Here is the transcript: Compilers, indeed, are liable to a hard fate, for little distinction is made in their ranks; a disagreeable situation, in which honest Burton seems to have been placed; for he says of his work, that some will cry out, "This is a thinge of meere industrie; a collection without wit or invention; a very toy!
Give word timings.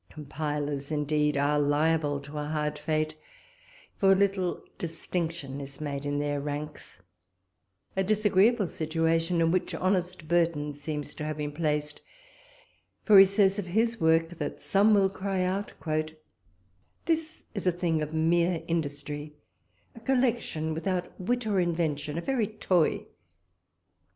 Compilers, 0.09 0.91
indeed, 0.91 1.37
are 1.37 1.59
liable 1.59 2.19
to 2.21 2.39
a 2.39 2.45
hard 2.45 2.79
fate, 2.79 3.13
for 3.99 4.15
little 4.15 4.59
distinction 4.79 5.61
is 5.61 5.79
made 5.79 6.07
in 6.07 6.17
their 6.17 6.41
ranks; 6.41 7.03
a 7.95 8.03
disagreeable 8.03 8.67
situation, 8.67 9.41
in 9.41 9.51
which 9.51 9.75
honest 9.75 10.27
Burton 10.27 10.73
seems 10.73 11.13
to 11.13 11.23
have 11.23 11.37
been 11.37 11.51
placed; 11.51 12.01
for 13.03 13.19
he 13.19 13.25
says 13.25 13.59
of 13.59 13.67
his 13.67 14.01
work, 14.01 14.29
that 14.29 14.59
some 14.59 14.95
will 14.95 15.07
cry 15.07 15.43
out, 15.43 15.71
"This 17.05 17.43
is 17.53 17.67
a 17.67 17.71
thinge 17.71 18.01
of 18.01 18.11
meere 18.11 18.63
industrie; 18.67 19.35
a 19.93 19.99
collection 19.99 20.73
without 20.73 21.13
wit 21.21 21.45
or 21.45 21.59
invention; 21.59 22.17
a 22.17 22.21
very 22.21 22.47
toy! 22.47 23.05